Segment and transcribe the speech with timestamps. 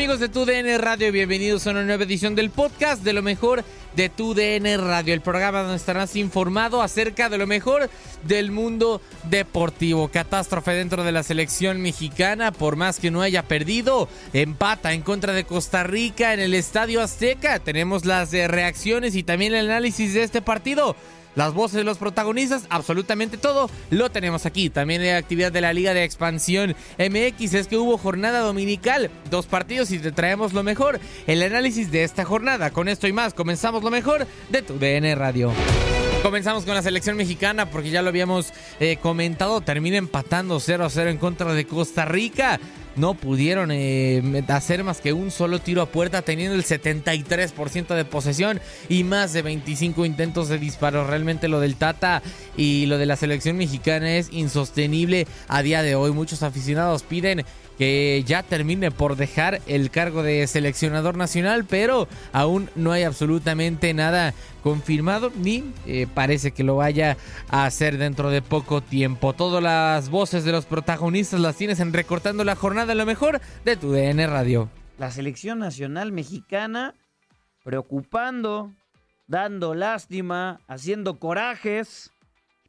[0.00, 1.12] Amigos de tu DN Radio?
[1.12, 3.62] Bienvenidos a una nueva edición del podcast de lo mejor
[3.94, 7.90] de tu DN Radio, el programa donde estarás informado acerca de lo mejor
[8.22, 10.08] del mundo deportivo.
[10.08, 15.34] Catástrofe dentro de la selección mexicana, por más que no haya perdido, empata en contra
[15.34, 17.58] de Costa Rica en el Estadio Azteca.
[17.58, 20.96] Tenemos las eh, reacciones y también el análisis de este partido
[21.34, 24.70] las voces de los protagonistas, absolutamente todo lo tenemos aquí.
[24.70, 29.46] También hay actividad de la Liga de Expansión MX, es que hubo jornada dominical, dos
[29.46, 32.70] partidos y te traemos lo mejor, el análisis de esta jornada.
[32.70, 35.52] Con esto y más, comenzamos lo mejor de tu DN Radio.
[36.22, 40.90] Comenzamos con la selección mexicana porque ya lo habíamos eh, comentado, termina empatando 0 a
[40.90, 42.60] 0 en contra de Costa Rica
[42.96, 48.04] no pudieron eh, hacer más que un solo tiro a puerta, teniendo el 73% de
[48.04, 51.06] posesión y más de 25 intentos de disparo.
[51.06, 52.22] Realmente lo del Tata
[52.56, 56.12] y lo de la selección mexicana es insostenible a día de hoy.
[56.12, 57.44] Muchos aficionados piden
[57.80, 63.94] que ya termine por dejar el cargo de seleccionador nacional, pero aún no hay absolutamente
[63.94, 67.16] nada confirmado ni eh, parece que lo vaya
[67.48, 69.32] a hacer dentro de poco tiempo.
[69.32, 73.76] Todas las voces de los protagonistas las tienes en recortando la jornada lo mejor de
[73.76, 74.70] tu DN Radio.
[74.98, 76.94] La selección nacional mexicana
[77.62, 78.72] preocupando,
[79.26, 82.10] dando lástima, haciendo corajes.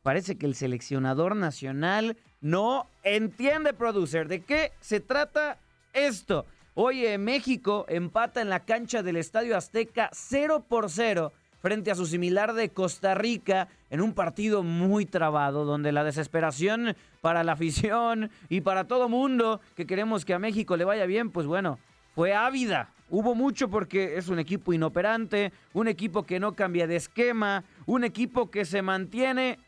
[0.03, 5.57] Parece que el seleccionador nacional no entiende, producer, de qué se trata
[5.93, 6.45] esto.
[6.73, 12.05] Oye, México empata en la cancha del Estadio Azteca 0 por 0 frente a su
[12.05, 18.31] similar de Costa Rica en un partido muy trabado, donde la desesperación para la afición
[18.49, 21.79] y para todo mundo que queremos que a México le vaya bien, pues bueno,
[22.15, 22.89] fue ávida.
[23.09, 28.03] Hubo mucho porque es un equipo inoperante, un equipo que no cambia de esquema, un
[28.03, 29.59] equipo que se mantiene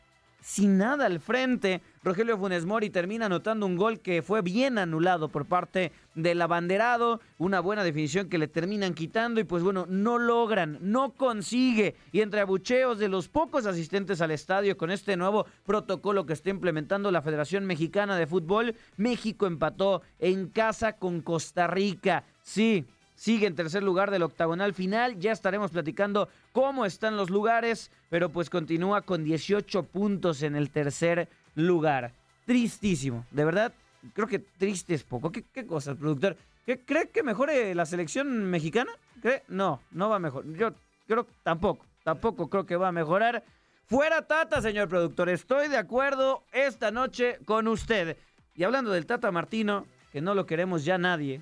[0.41, 1.81] sin nada al frente.
[2.03, 7.21] Rogelio Funes Mori termina anotando un gol que fue bien anulado por parte del abanderado,
[7.37, 11.95] una buena definición que le terminan quitando y pues bueno, no logran, no consigue.
[12.11, 16.49] Y entre abucheos de los pocos asistentes al estadio con este nuevo protocolo que está
[16.49, 22.25] implementando la Federación Mexicana de Fútbol, México empató en casa con Costa Rica.
[22.41, 22.83] Sí,
[23.15, 25.19] sigue en tercer lugar del octagonal final.
[25.19, 30.69] Ya estaremos platicando cómo están los lugares, pero pues continúa con 18 puntos en el
[30.69, 32.11] tercer lugar.
[32.45, 33.73] Tristísimo, de verdad,
[34.13, 35.31] creo que triste es poco.
[35.31, 36.35] ¿Qué, qué cosas, productor?
[36.65, 38.91] ¿Qué, ¿Cree que mejore la selección mexicana?
[39.21, 39.43] ¿Cree?
[39.47, 40.49] No, no va a mejorar.
[40.53, 40.73] Yo
[41.07, 43.43] creo tampoco, tampoco creo que va a mejorar.
[43.85, 45.29] Fuera Tata, señor productor.
[45.29, 48.17] Estoy de acuerdo esta noche con usted.
[48.55, 51.41] Y hablando del Tata Martino, que no lo queremos ya nadie,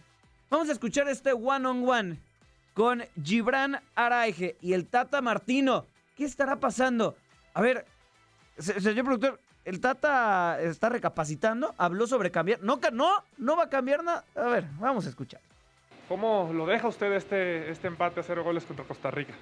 [0.50, 2.20] vamos a escuchar este one on one
[2.74, 5.86] con Gibran Araige y el Tata Martino.
[6.16, 7.16] ¿Qué estará pasando?
[7.54, 7.86] A ver,
[8.58, 12.62] señor productor, el Tata está recapacitando, habló sobre cambiar.
[12.62, 14.24] No, no, no va a cambiar nada.
[14.36, 15.42] A ver, vamos a escuchar.
[16.08, 19.34] ¿Cómo lo deja usted este, este empate a cero goles contra Costa Rica?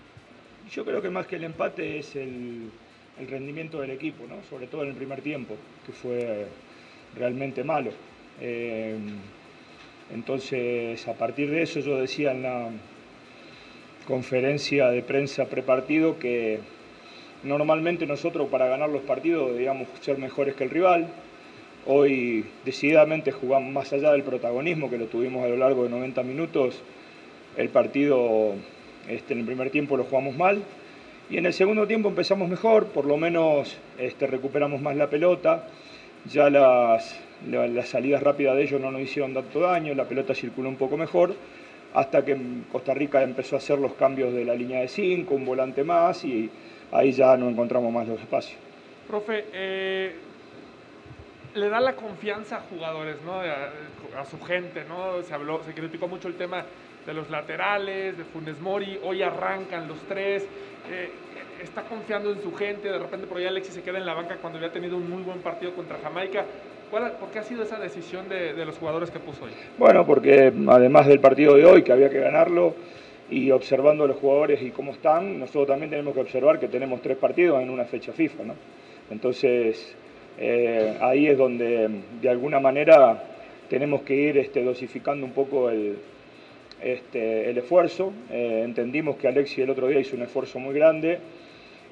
[0.69, 2.69] Yo creo que más que el empate es el,
[3.19, 4.35] el rendimiento del equipo, ¿no?
[4.49, 5.55] sobre todo en el primer tiempo,
[5.85, 6.47] que fue
[7.15, 7.91] realmente malo.
[8.39, 8.97] Eh,
[10.11, 12.69] entonces, a partir de eso, yo decía en la
[14.07, 16.59] conferencia de prensa prepartido que
[17.43, 21.07] normalmente nosotros para ganar los partidos debíamos ser mejores que el rival.
[21.85, 26.23] Hoy decididamente jugamos más allá del protagonismo que lo tuvimos a lo largo de 90
[26.23, 26.81] minutos.
[27.57, 28.53] El partido
[29.07, 30.61] este, en el primer tiempo lo jugamos mal,
[31.29, 35.67] y en el segundo tiempo empezamos mejor, por lo menos este, recuperamos más la pelota,
[36.25, 40.69] ya las, las salidas rápidas de ellos no nos hicieron tanto daño, la pelota circuló
[40.69, 41.35] un poco mejor,
[41.93, 42.35] hasta que
[42.71, 46.23] Costa Rica empezó a hacer los cambios de la línea de 5, un volante más,
[46.25, 46.49] y
[46.91, 48.57] ahí ya no encontramos más los espacios.
[49.07, 50.15] Profe, eh,
[51.55, 53.39] le da la confianza a jugadores, ¿no?
[53.39, 55.21] a, su gente, ¿no?
[55.23, 56.65] Se habló, se criticó mucho el tema
[57.05, 60.43] de los laterales, de Funes Mori, hoy arrancan los tres,
[60.91, 61.09] eh,
[61.63, 64.37] está confiando en su gente, de repente por ahí Alexis se queda en la banca
[64.37, 66.45] cuando había tenido un muy buen partido contra Jamaica.
[66.91, 69.51] ¿Por qué ha sido esa decisión de, de, los jugadores que puso hoy?
[69.77, 72.73] Bueno, porque además del partido de hoy, que había que ganarlo,
[73.31, 77.01] y observando a los jugadores y cómo están, nosotros también tenemos que observar que tenemos
[77.01, 78.55] tres partidos en una fecha FIFA, ¿no?
[79.11, 79.95] Entonces,
[80.37, 81.89] eh, ahí es donde
[82.21, 83.23] de alguna manera
[83.69, 85.97] tenemos que ir este, dosificando un poco el,
[86.81, 88.13] este, el esfuerzo.
[88.31, 91.19] Eh, entendimos que Alexi el otro día hizo un esfuerzo muy grande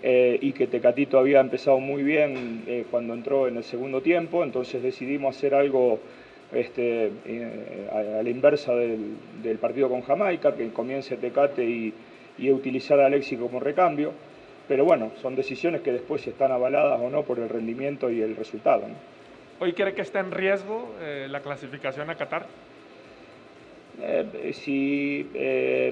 [0.01, 4.81] eh, y que Tecatito había empezado muy bien cuando entró en el segundo tiempo, entonces
[4.81, 5.99] decidimos hacer algo
[6.51, 7.11] este,
[7.91, 11.93] a, la inversa del, partido con Jamaica, que comience Tecate y,
[12.51, 14.13] utilizar a Alexi como recambio.
[14.67, 18.35] Pero bueno, son decisiones que después están avaladas o no por el rendimiento y el
[18.35, 18.83] resultado.
[19.59, 20.93] ¿Hoy cree que está en riesgo
[21.27, 22.45] la clasificación a Qatar?
[23.99, 25.91] Eh, si eh,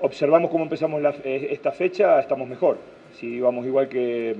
[0.00, 2.78] observamos cómo empezamos eh, esta fecha, estamos mejor.
[3.14, 4.36] Si vamos igual que,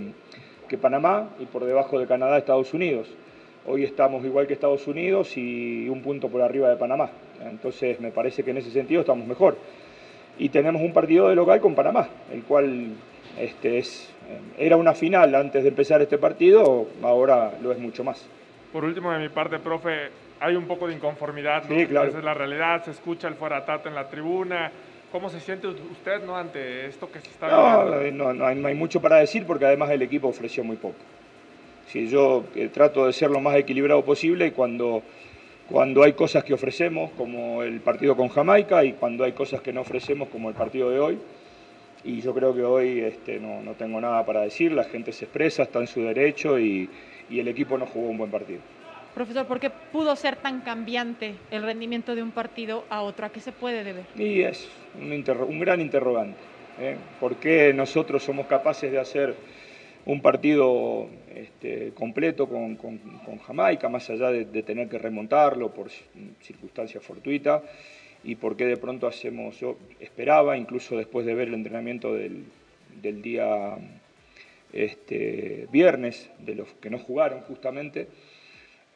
[0.69, 3.08] que Panamá y por debajo de Canadá, Estados Unidos.
[3.67, 7.11] Hoy estamos igual que Estados Unidos y un punto por arriba de Panamá.
[7.43, 9.57] Entonces me parece que en ese sentido estamos mejor.
[10.39, 12.95] Y tenemos un partido de local con Panamá, el cual
[13.39, 14.11] este, es,
[14.59, 18.27] era una final antes de empezar este partido, ahora lo es mucho más.
[18.73, 20.09] Por último, de mi parte, profe,
[20.39, 21.77] hay un poco de inconformidad, ¿no?
[21.77, 22.09] Sí, claro.
[22.09, 24.71] Esa es la realidad, se escucha el fuera tata en la tribuna.
[25.13, 27.49] ¿Cómo se siente usted no, ante esto que se está
[28.13, 30.95] no, no, hay, mucho para decir porque además el equipo ofreció muy poco.
[31.91, 35.03] Si yo eh, trato de ser lo más equilibrado posible cuando,
[35.69, 39.73] cuando hay cosas que ofrecemos, como el partido con Jamaica, y cuando hay cosas que
[39.73, 41.19] no ofrecemos, como el partido de hoy,
[42.05, 45.25] y yo creo que hoy este, no, no tengo nada para decir, la gente se
[45.25, 46.89] expresa, está en su derecho y,
[47.29, 48.61] y el equipo no jugó un buen partido.
[49.15, 53.27] Profesor, ¿por qué pudo ser tan cambiante el rendimiento de un partido a otro?
[53.27, 54.05] ¿A qué se puede deber?
[54.17, 56.39] Y es un, gran interrogante.
[56.79, 56.97] ¿eh?
[57.19, 59.35] ¿Por qué nosotros somos capaces de hacer
[60.07, 62.79] un partido este, completo con,
[63.47, 65.89] Jamaica, más allá de, tener que remontarlo por
[66.41, 67.63] circunstancias fortuitas?
[68.22, 72.44] ¿Y por qué de pronto hacemos, yo esperaba, incluso después de ver el entrenamiento del,
[73.22, 73.79] día
[74.72, 78.08] este, viernes, de los que no jugaron justamente,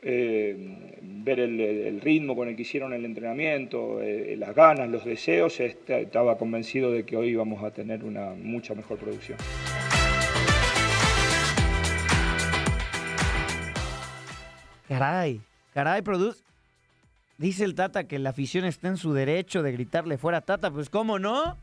[0.07, 0.55] eh,
[1.01, 6.37] ver el, ritmo con el que hicieron el entrenamiento, eh, las ganas, los deseos, estaba
[6.37, 9.39] convencido de que hoy íbamos a tener una mucha mejor producción.
[14.89, 15.41] Caray,
[15.73, 16.43] caray, produce.
[17.39, 20.89] Dice el Tata que la afición está en su derecho de gritarle fuera Tata, pues
[20.89, 21.57] ¿cómo no?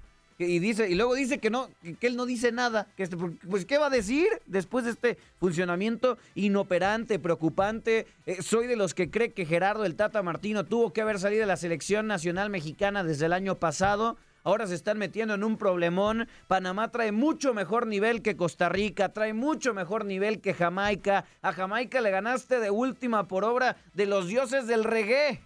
[0.45, 3.65] y dice y luego dice que no que él no dice nada que este, pues
[3.65, 9.09] qué va a decir después de este funcionamiento inoperante preocupante eh, soy de los que
[9.09, 13.03] cree que Gerardo el Tata Martino tuvo que haber salido de la selección nacional mexicana
[13.03, 16.27] desde el año pasado Ahora se están metiendo en un problemón.
[16.47, 21.25] Panamá trae mucho mejor nivel que Costa Rica, trae mucho mejor nivel que Jamaica.
[21.41, 25.41] A Jamaica le ganaste de última por obra de los dioses del reggae.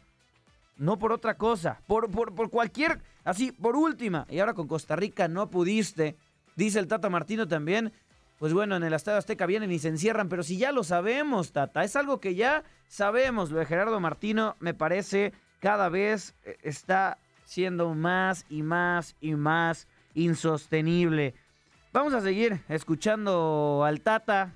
[0.77, 4.95] No por otra cosa, por, por, por cualquier Así, por última, y ahora con Costa
[4.95, 6.15] Rica no pudiste,
[6.55, 7.91] dice el Tata Martino también,
[8.37, 11.51] pues bueno, en el Estadio Azteca vienen y se encierran, pero si ya lo sabemos,
[11.51, 16.57] Tata, es algo que ya sabemos, lo de Gerardo Martino me parece cada vez eh,
[16.61, 21.33] está siendo más y más y más insostenible.
[21.93, 24.53] Vamos a seguir escuchando al Tata,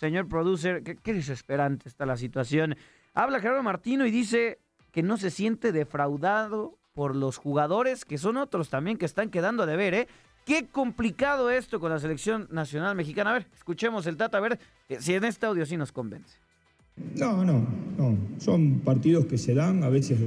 [0.00, 0.82] señor producer.
[0.82, 2.76] Qué, desesperante está la situación.
[3.14, 4.58] Habla Gerardo Martino y dice
[4.90, 9.64] que no se siente defraudado por los jugadores, que son otros también que están quedando
[9.64, 10.08] de ver, ¿eh?
[10.44, 13.30] Qué complicado esto con la selección nacional mexicana.
[13.30, 14.58] A ver, escuchemos el Tata, a ver
[14.88, 16.36] eh, si en este audio sí nos convence.
[17.14, 17.64] No, no,
[17.96, 18.18] no.
[18.38, 20.18] Son partidos que se dan, a veces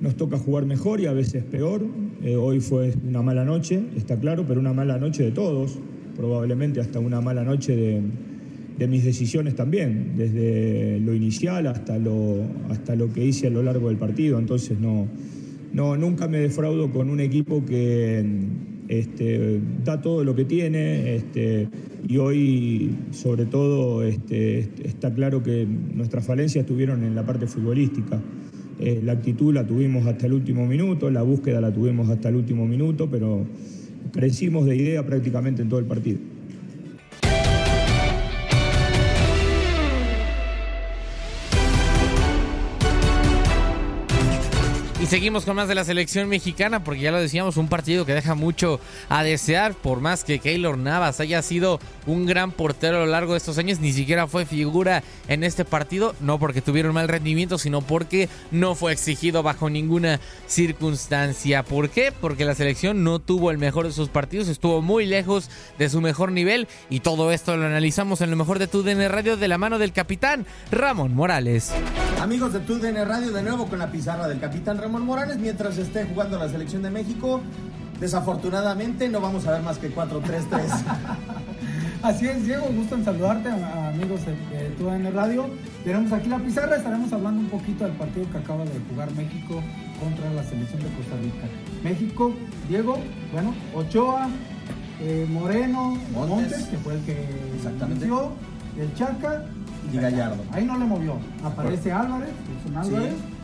[0.00, 1.82] nos toca jugar mejor y a veces peor.
[2.24, 5.78] Eh, hoy fue una mala noche, está claro, pero una mala noche de todos,
[6.16, 8.02] probablemente hasta una mala noche de,
[8.88, 12.36] mis decisiones también, desde lo inicial hasta lo,
[12.70, 14.38] hasta lo que hice a lo largo del partido.
[14.38, 15.06] Entonces no,
[15.74, 18.24] no, nunca me defraudo con un equipo que
[18.88, 21.68] este, da todo lo que tiene este,
[22.08, 28.18] y hoy sobre todo este, está claro que nuestras falencias estuvieron en la parte futbolística.
[28.80, 32.36] Eh, la actitud la tuvimos hasta el último minuto, la búsqueda la tuvimos hasta el
[32.36, 33.44] último minuto, pero
[34.10, 36.18] crecimos de idea prácticamente en todo el partido.
[45.10, 48.36] Seguimos con más de la selección mexicana, porque ya lo decíamos, un partido que deja
[48.36, 53.06] mucho a desear, por más que Keylor Navas haya sido un gran portero a lo
[53.06, 57.08] largo de estos años, ni siquiera fue figura en este partido, no porque tuvieron mal
[57.08, 61.64] rendimiento, sino porque no fue exigido bajo ninguna circunstancia.
[61.64, 62.12] ¿Por qué?
[62.12, 66.00] Porque la selección no tuvo el mejor de sus partidos, estuvo muy lejos de su
[66.00, 69.48] mejor nivel, y todo esto lo analizamos en lo mejor de tu DN Radio de
[69.48, 71.72] la mano del capitán Ramón Morales.
[72.20, 76.04] Amigos de TUDN Radio, de nuevo con la pizarra del capitán Ramón Morales, mientras esté
[76.04, 77.40] jugando la selección de México,
[78.00, 80.66] desafortunadamente no vamos a ver más que 4-3-3.
[82.02, 85.50] Así es, Diego, gusto en saludarte, amigos de, TUDN Radio.
[85.84, 89.62] Tenemos aquí la pizarra, estaremos hablando un poquito del partido que acaba de jugar México
[90.00, 91.46] contra la selección de Costa Rica.
[91.84, 92.32] México,
[92.68, 92.96] Diego,
[93.32, 94.28] bueno, Ochoa,
[95.00, 98.06] eh, Moreno, Montes, Montes, que fue el que Exactamente.
[98.06, 98.32] inició,
[98.78, 99.44] el Chaca
[99.92, 100.42] Y Gallardo.
[100.52, 101.18] Ahí no le movió.
[101.44, 102.30] Aparece Álvarez,
[102.64, 103.39] Edson Álvarez, eh,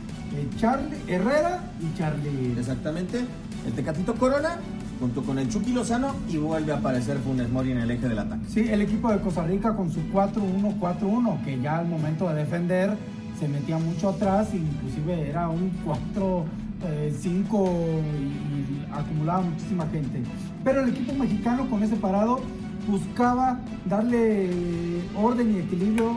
[0.59, 2.54] Charlie, Herrera y Charlie.
[2.59, 3.25] Exactamente.
[3.66, 4.59] El Tecatito Corona,
[5.00, 8.18] junto con el Chucky Lozano, y vuelve a aparecer Funes Mori en el eje del
[8.18, 8.45] ataque.
[8.49, 12.97] Sí, el equipo de Costa Rica con su 4-1-4-1, que ya al momento de defender
[13.38, 16.45] se metía mucho atrás, inclusive era un 4-5
[17.23, 20.23] y acumulaba muchísima gente.
[20.64, 22.40] Pero el equipo mexicano con ese parado
[22.88, 24.49] buscaba darle
[25.16, 26.12] orden y equilibrio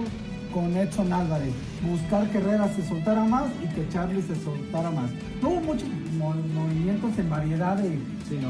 [0.53, 1.53] con Edson Álvarez,
[1.87, 5.09] buscar que Herrera se soltara más y que Charlie se soltara más.
[5.41, 5.87] No hubo muchos
[6.17, 7.89] mo- movimientos en variedad de,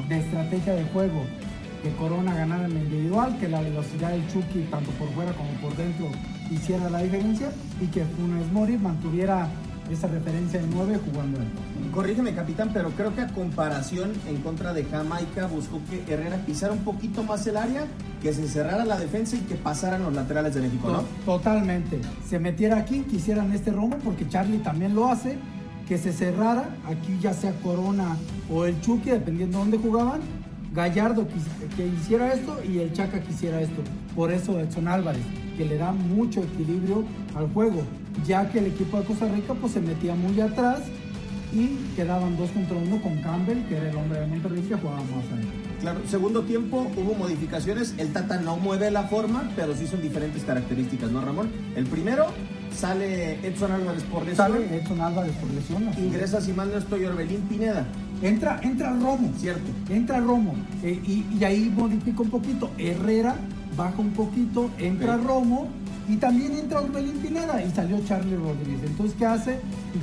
[0.10, 1.22] de estrategia de juego.
[1.84, 5.50] Que Corona ganara en la individual, que la velocidad del Chucky, tanto por fuera como
[5.62, 6.08] por dentro,
[6.52, 7.52] hiciera la diferencia
[7.82, 9.48] y que Funes Mori mantuviera
[9.94, 11.92] esa referencia de 9 jugando en.
[11.92, 16.72] Corrígeme, capitán, pero creo que a comparación en contra de Jamaica buscó que Herrera pisara
[16.74, 17.86] un poquito más el área,
[18.22, 21.00] que se cerrara la defensa y que pasaran los laterales de México, ¿no?
[21.00, 21.06] To-
[21.40, 22.00] Totalmente.
[22.28, 25.38] Se metiera aquí, quisieran este rumbo, porque Charlie también lo hace,
[25.88, 28.16] que se cerrara, aquí ya sea Corona
[28.52, 30.20] o el Chucky, dependiendo de dónde jugaban,
[30.74, 31.28] Gallardo
[31.76, 33.82] que hiciera esto y el Chaca quisiera esto.
[34.16, 35.24] Por eso Edson Álvarez,
[35.58, 37.04] que le da mucho equilibrio
[37.36, 37.82] al juego,
[38.26, 40.82] ya que el equipo de Costa Rica pues se metía muy atrás
[41.52, 45.00] y quedaban dos contra uno con Campbell, que era el hombre de Monterrey que jugaba
[45.00, 45.60] más adentro.
[45.82, 47.96] Claro, segundo tiempo hubo modificaciones.
[47.98, 51.50] El Tata no mueve la forma, pero sí son diferentes características, ¿no, Ramón?
[51.76, 52.28] El primero
[52.80, 54.38] sale Edson Álvarez por lesión.
[54.52, 55.88] Sale Edson Álvarez por lesión.
[55.90, 56.02] así.
[56.02, 57.86] Ingresa, si mal no estoy, Orbelín Pineda.
[58.22, 59.32] Entra, entra Romo.
[59.38, 59.70] Cierto.
[59.90, 60.56] Entra Romo.
[60.84, 62.72] eh, y, y ahí modifica un poquito.
[62.78, 63.36] Herrera
[63.76, 65.18] baja un poquito, entra.
[65.18, 65.68] Romo
[66.08, 68.82] y también entra Orbelín Pineda y salió Charlie Rodríguez.
[68.84, 69.60] Entonces, ¿qué hace?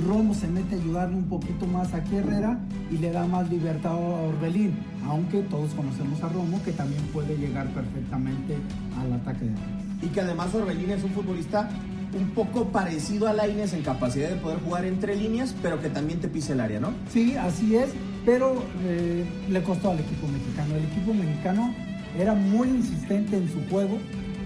[0.07, 2.57] Romo se mete a ayudarle un poquito más a Herrera
[2.89, 4.73] y le da más libertad a Orbelín.
[5.05, 8.55] Aunque todos conocemos a Romo que también puede llegar perfectamente
[8.99, 9.77] al ataque de Herrera.
[10.01, 11.69] Y que además Orbelín es un futbolista
[12.13, 16.19] un poco parecido a Laines en capacidad de poder jugar entre líneas, pero que también
[16.19, 16.93] te pisa el área, ¿no?
[17.11, 17.89] Sí, así es,
[18.25, 20.75] pero eh, le costó al equipo mexicano.
[20.75, 21.73] El equipo mexicano
[22.17, 23.97] era muy insistente en su juego,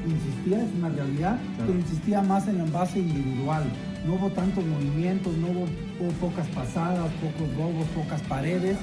[0.06, 3.63] insistía, es una realidad, pero insistía más en el base individual.
[4.06, 5.68] No hubo tantos movimientos, no hubo,
[6.00, 8.77] hubo pocas pasadas, pocos robos, pocas paredes.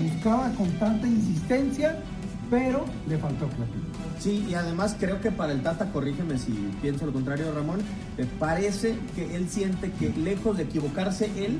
[0.00, 1.98] Buscaba con tanta insistencia,
[2.48, 3.89] pero le faltó creatividad.
[4.20, 7.80] Sí, y además creo que para el Tata, corrígeme si pienso lo contrario, Ramón,
[8.18, 11.58] me parece que él siente que lejos de equivocarse él,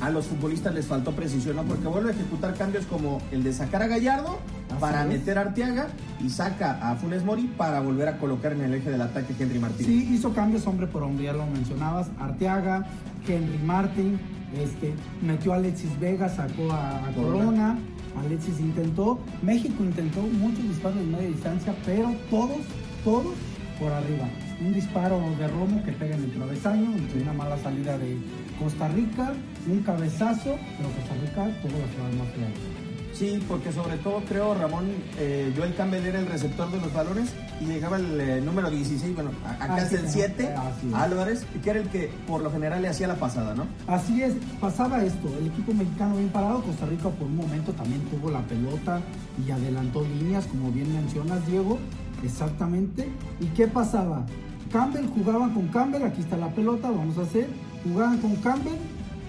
[0.00, 1.62] a los futbolistas les faltó precisión, ¿no?
[1.64, 4.38] Porque vuelve a ejecutar cambios como el de sacar a Gallardo
[4.70, 5.08] Así para es.
[5.08, 5.88] meter a Arteaga
[6.24, 9.58] y saca a Funes Mori para volver a colocar en el eje del ataque Henry
[9.58, 9.86] Martínez.
[9.86, 12.08] Sí, hizo cambios hombre por hombre, ya lo mencionabas.
[12.18, 12.86] Arteaga,
[13.28, 14.18] Henry Martin,
[14.58, 17.44] este, metió a Alexis Vega, sacó a, a Corona.
[17.44, 17.78] Corona,
[18.18, 22.58] Alexis intentó, México intentó muchos disparos de media distancia, pero todos,
[23.04, 23.34] todos
[23.78, 24.28] por arriba.
[24.60, 26.90] Un disparo de Romo que pega en el travesaño,
[27.22, 28.16] una mala salida de
[28.58, 29.32] Costa Rica,
[29.66, 32.89] un cabezazo, pero Costa Rica tuvo las jugadas más.
[33.12, 34.86] Sí, porque sobre todo creo, Ramón,
[35.18, 39.14] eh, Joel Campbell era el receptor de los balones y llegaba el eh, número 16,
[39.14, 40.94] bueno, acá es el sí, 7, así es.
[40.94, 43.66] Álvarez, que era el que por lo general le hacía la pasada, ¿no?
[43.86, 48.00] Así es, pasaba esto, el equipo mexicano bien parado, Costa Rica por un momento también
[48.02, 49.00] tuvo la pelota
[49.46, 51.78] y adelantó líneas, como bien mencionas Diego,
[52.24, 53.08] exactamente.
[53.40, 54.24] ¿Y qué pasaba?
[54.72, 57.48] Campbell jugaban con Campbell, aquí está la pelota, vamos a hacer,
[57.84, 58.78] jugaban con Campbell,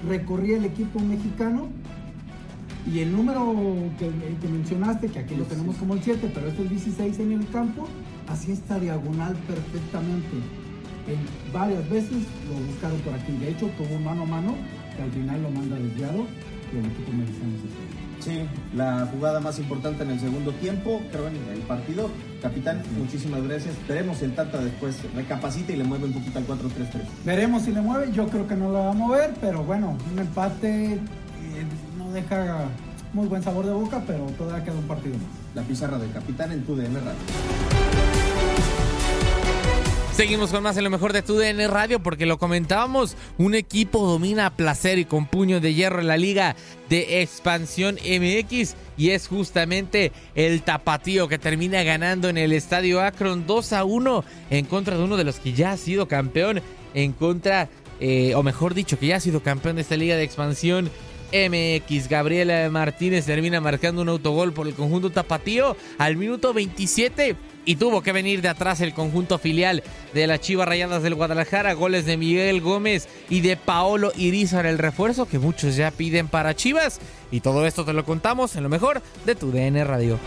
[0.08, 1.68] recorría el equipo mexicano
[2.86, 3.54] y el número
[4.00, 4.10] que,
[4.42, 7.48] que mencionaste, que aquí lo tenemos como el 7, pero es el 16 en el
[7.50, 7.88] campo,
[8.28, 10.38] hacía esta diagonal perfectamente.
[11.08, 12.18] En varias veces
[12.50, 13.34] lo buscaron por aquí.
[13.34, 14.56] De hecho, tuvo un mano a mano
[14.96, 16.26] que al final lo manda desviado
[16.74, 18.02] y el equipo mexicano se.
[18.22, 18.40] Sí,
[18.76, 22.10] la jugada más importante en el segundo tiempo, creo en el partido.
[22.40, 23.74] Capitán, muchísimas gracias.
[23.74, 26.60] Esperemos si el Tata después recapacita y le mueve un poquito al 4-3-3.
[27.26, 30.20] Veremos si le mueve, yo creo que no lo va a mover, pero bueno, un
[30.20, 31.00] empate
[32.12, 32.66] deja
[33.14, 35.28] muy buen sabor de boca, pero todavía queda un partido más.
[35.56, 37.20] La pizarra del capitán en tu DM Radio.
[40.14, 44.06] Seguimos con más en lo mejor de tu DN Radio porque lo comentábamos, un equipo
[44.06, 46.56] domina a placer y con puño de hierro en la liga
[46.90, 53.48] de expansión MX y es justamente el tapatío que termina ganando en el estadio Akron
[53.48, 56.62] 2 a 1 en contra de uno de los que ya ha sido campeón
[56.94, 60.24] en contra, eh, o mejor dicho, que ya ha sido campeón de esta liga de
[60.24, 60.92] expansión
[61.32, 62.08] MX.
[62.08, 67.36] Gabriela Martínez termina marcando un autogol por el conjunto tapatío al minuto 27
[67.66, 69.84] y tuvo que venir de atrás el conjunto filial
[70.14, 71.74] de las Chivas Rayadas del Guadalajara.
[71.74, 76.56] Goles de Miguel Gómez y de Paolo Irizar, el refuerzo que muchos ya piden para
[76.56, 77.00] Chivas.
[77.32, 80.20] Y todo esto te lo contamos en lo mejor de tu DN Radio.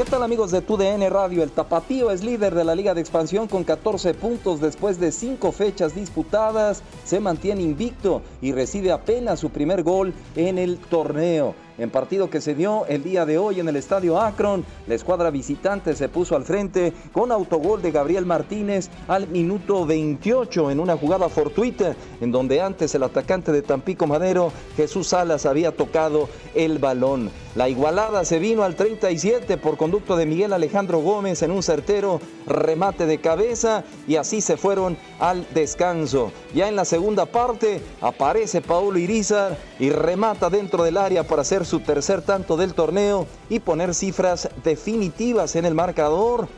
[0.00, 1.42] ¿Qué tal amigos de TUDN Radio?
[1.42, 5.52] El Tapatío es líder de la Liga de Expansión con 14 puntos después de 5
[5.52, 6.82] fechas disputadas.
[7.04, 11.54] Se mantiene invicto y recibe apenas su primer gol en el torneo.
[11.80, 15.30] En partido que se dio el día de hoy en el estadio Akron, la escuadra
[15.30, 20.98] visitante se puso al frente con autogol de Gabriel Martínez al minuto 28 en una
[20.98, 26.78] jugada fortuita en donde antes el atacante de Tampico Madero, Jesús Salas, había tocado el
[26.78, 27.30] balón.
[27.56, 32.20] La igualada se vino al 37 por conducto de Miguel Alejandro Gómez en un certero
[32.46, 36.30] remate de cabeza y así se fueron al descanso.
[36.54, 41.64] Ya en la segunda parte aparece Paulo Irizar y remata dentro del área para hacer
[41.70, 46.48] su tercer tanto del torneo y poner cifras definitivas en el marcador.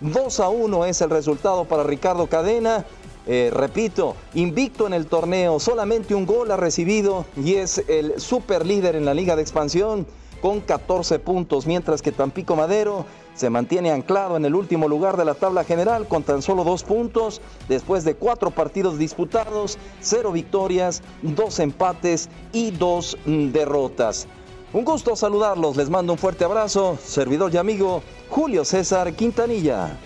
[0.00, 2.84] 2 a 1 es el resultado para Ricardo Cadena.
[3.28, 8.66] Eh, repito, invicto en el torneo, solamente un gol ha recibido y es el super
[8.66, 10.06] líder en la liga de expansión
[10.40, 15.24] con 14 puntos, mientras que Tampico Madero se mantiene anclado en el último lugar de
[15.24, 21.02] la tabla general con tan solo dos puntos después de cuatro partidos disputados, cero victorias,
[21.22, 24.26] dos empates y dos mm, derrotas.
[24.76, 29.96] Un gusto saludarlos, les mando un fuerte abrazo, servidor y amigo Julio César Quintanilla.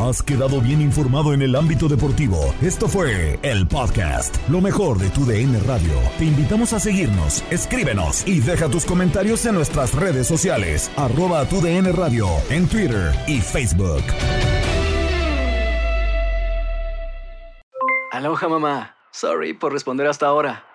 [0.00, 2.52] Has quedado bien informado en el ámbito deportivo.
[2.60, 5.92] Esto fue el podcast, lo mejor de tu DN Radio.
[6.18, 11.60] Te invitamos a seguirnos, escríbenos y deja tus comentarios en nuestras redes sociales, arroba tu
[11.60, 14.02] DN Radio, en Twitter y Facebook.
[18.10, 18.96] Aloha mamá.
[19.12, 20.73] Sorry por responder hasta ahora.